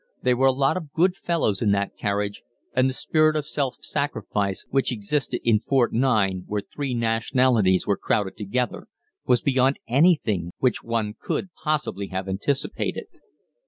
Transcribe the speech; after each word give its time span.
They 0.23 0.33
were 0.33 0.47
a 0.47 0.49
good 0.51 0.57
lot 0.57 0.77
of 0.77 1.15
fellows 1.17 1.61
in 1.61 1.73
that 1.73 1.95
carriage, 1.95 2.41
and 2.73 2.89
the 2.89 2.93
spirit 2.95 3.35
of 3.35 3.45
self 3.45 3.77
sacrifice 3.81 4.65
which 4.71 4.91
existed 4.91 5.41
in 5.43 5.59
Fort 5.59 5.93
9, 5.93 6.45
where 6.47 6.61
three 6.73 6.95
nationalities 6.95 7.85
were 7.85 7.97
crowded 7.97 8.35
together, 8.35 8.87
was 9.27 9.43
beyond 9.43 9.77
anything 9.87 10.53
which 10.57 10.83
one 10.83 11.13
could 11.21 11.49
possibly 11.63 12.07
have 12.07 12.27
anticipated. 12.27 13.05